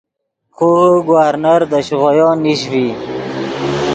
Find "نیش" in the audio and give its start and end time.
2.43-2.61